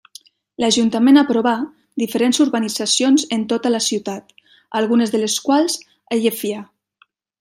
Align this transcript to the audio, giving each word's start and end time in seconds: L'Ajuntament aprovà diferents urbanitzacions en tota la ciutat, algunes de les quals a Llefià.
L'Ajuntament 0.61 1.21
aprovà 1.21 1.51
diferents 2.03 2.39
urbanitzacions 2.45 3.27
en 3.37 3.43
tota 3.53 3.73
la 3.75 3.83
ciutat, 3.89 4.33
algunes 4.81 5.15
de 5.17 5.21
les 5.25 5.37
quals 5.51 5.77
a 6.17 6.21
Llefià. 6.23 6.65